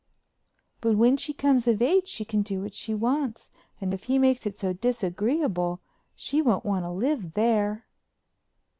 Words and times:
"But 0.81 0.97
when 0.97 1.15
she 1.15 1.31
comes 1.31 1.67
of 1.67 1.79
age 1.79 2.07
she 2.07 2.25
can 2.25 2.41
do 2.41 2.63
what 2.63 2.73
she 2.73 2.91
wants 2.95 3.51
and 3.79 3.93
if 3.93 4.05
he 4.05 4.17
makes 4.17 4.47
it 4.47 4.57
so 4.57 4.73
disagreeable 4.73 5.79
she 6.15 6.41
won't 6.41 6.65
want 6.65 6.85
to 6.85 6.89
live 6.89 7.35
there." 7.35 7.85